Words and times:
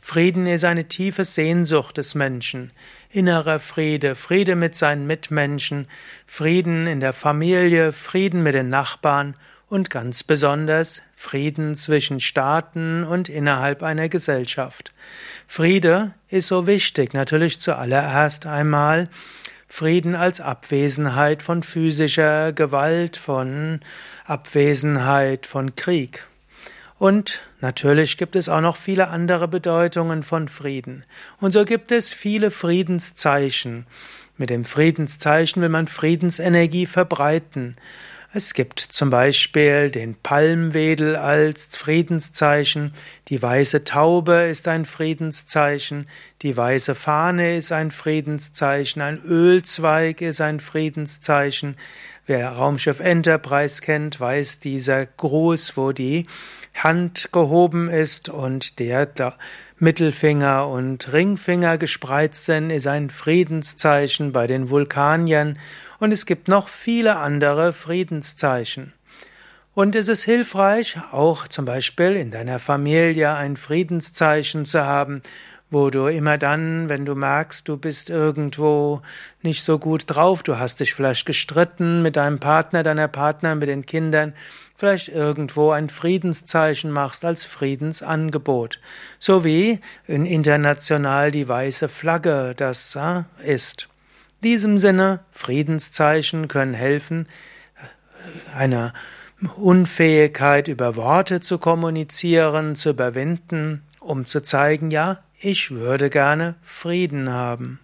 Frieden 0.00 0.46
ist 0.48 0.64
eine 0.64 0.88
tiefe 0.88 1.24
Sehnsucht 1.24 1.98
des 1.98 2.16
Menschen. 2.16 2.72
Innerer 3.10 3.60
Friede, 3.60 4.16
Friede 4.16 4.56
mit 4.56 4.74
seinen 4.74 5.06
Mitmenschen, 5.06 5.86
Frieden 6.26 6.88
in 6.88 6.98
der 6.98 7.12
Familie, 7.12 7.92
Frieden 7.92 8.42
mit 8.42 8.54
den 8.54 8.70
Nachbarn 8.70 9.34
und 9.70 9.88
ganz 9.88 10.24
besonders 10.24 11.00
Frieden 11.14 11.76
zwischen 11.76 12.20
Staaten 12.20 13.04
und 13.04 13.28
innerhalb 13.28 13.82
einer 13.82 14.08
Gesellschaft. 14.08 14.92
Friede 15.46 16.12
ist 16.28 16.48
so 16.48 16.66
wichtig, 16.66 17.14
natürlich 17.14 17.60
zuallererst 17.60 18.46
einmal 18.46 19.08
Frieden 19.68 20.16
als 20.16 20.40
Abwesenheit 20.40 21.44
von 21.44 21.62
physischer 21.62 22.52
Gewalt, 22.52 23.16
von 23.16 23.80
Abwesenheit 24.24 25.46
von 25.46 25.76
Krieg. 25.76 26.26
Und 26.98 27.40
natürlich 27.60 28.18
gibt 28.18 28.34
es 28.34 28.48
auch 28.48 28.60
noch 28.60 28.76
viele 28.76 29.08
andere 29.08 29.46
Bedeutungen 29.46 30.24
von 30.24 30.48
Frieden. 30.48 31.04
Und 31.40 31.52
so 31.52 31.64
gibt 31.64 31.92
es 31.92 32.12
viele 32.12 32.50
Friedenszeichen. 32.50 33.86
Mit 34.36 34.50
dem 34.50 34.64
Friedenszeichen 34.64 35.62
will 35.62 35.68
man 35.68 35.86
Friedensenergie 35.86 36.86
verbreiten. 36.86 37.76
Es 38.32 38.54
gibt 38.54 38.78
zum 38.78 39.10
Beispiel 39.10 39.90
den 39.90 40.14
Palmwedel 40.14 41.16
als 41.16 41.74
Friedenszeichen, 41.74 42.94
die 43.26 43.42
weiße 43.42 43.82
Taube 43.82 44.42
ist 44.42 44.68
ein 44.68 44.84
Friedenszeichen, 44.84 46.06
die 46.42 46.56
weiße 46.56 46.94
Fahne 46.94 47.56
ist 47.56 47.72
ein 47.72 47.90
Friedenszeichen, 47.90 49.02
ein 49.02 49.18
Ölzweig 49.18 50.20
ist 50.20 50.40
ein 50.40 50.60
Friedenszeichen. 50.60 51.76
Wer 52.24 52.50
Raumschiff 52.50 53.00
Enterprise 53.00 53.82
kennt, 53.82 54.20
weiß 54.20 54.60
dieser 54.60 55.06
Gruß, 55.06 55.76
wo 55.76 55.90
die 55.90 56.22
Hand 56.72 57.30
gehoben 57.32 57.88
ist 57.88 58.28
und 58.28 58.78
der 58.78 59.08
Mittelfinger 59.80 60.68
und 60.68 61.12
Ringfinger 61.12 61.78
gespreizt 61.78 62.44
sind, 62.44 62.70
ist 62.70 62.86
ein 62.86 63.10
Friedenszeichen 63.10 64.30
bei 64.30 64.46
den 64.46 64.70
Vulkaniern 64.70 65.58
und 66.00 66.12
es 66.12 66.26
gibt 66.26 66.48
noch 66.48 66.68
viele 66.68 67.16
andere 67.16 67.72
Friedenszeichen. 67.72 68.92
Und 69.72 69.94
es 69.94 70.08
ist 70.08 70.24
hilfreich, 70.24 70.96
auch 71.12 71.46
zum 71.46 71.64
Beispiel 71.64 72.16
in 72.16 72.32
deiner 72.32 72.58
Familie 72.58 73.34
ein 73.34 73.56
Friedenszeichen 73.56 74.66
zu 74.66 74.84
haben, 74.84 75.22
wo 75.70 75.90
du 75.90 76.08
immer 76.08 76.36
dann, 76.36 76.88
wenn 76.88 77.04
du 77.04 77.14
merkst, 77.14 77.68
du 77.68 77.76
bist 77.76 78.10
irgendwo 78.10 79.02
nicht 79.42 79.62
so 79.62 79.78
gut 79.78 80.04
drauf, 80.06 80.42
du 80.42 80.58
hast 80.58 80.80
dich 80.80 80.94
vielleicht 80.94 81.26
gestritten 81.26 82.02
mit 82.02 82.16
deinem 82.16 82.40
Partner, 82.40 82.82
deiner 82.82 83.06
Partner, 83.06 83.54
mit 83.54 83.68
den 83.68 83.86
Kindern, 83.86 84.34
vielleicht 84.76 85.08
irgendwo 85.08 85.70
ein 85.70 85.88
Friedenszeichen 85.88 86.90
machst 86.90 87.24
als 87.24 87.44
Friedensangebot, 87.44 88.80
so 89.20 89.44
wie 89.44 89.80
in 90.08 90.26
international 90.26 91.30
die 91.30 91.46
weiße 91.46 91.88
Flagge 91.88 92.54
das 92.56 92.96
äh, 92.96 93.22
ist. 93.44 93.89
In 94.42 94.48
diesem 94.48 94.78
Sinne, 94.78 95.20
Friedenszeichen 95.30 96.48
können 96.48 96.72
helfen, 96.72 97.26
eine 98.54 98.94
Unfähigkeit 99.56 100.66
über 100.66 100.96
Worte 100.96 101.40
zu 101.40 101.58
kommunizieren, 101.58 102.74
zu 102.74 102.90
überwinden, 102.90 103.82
um 104.00 104.24
zu 104.24 104.40
zeigen, 104.40 104.90
ja, 104.90 105.18
ich 105.38 105.72
würde 105.72 106.08
gerne 106.08 106.54
Frieden 106.62 107.28
haben. 107.28 107.80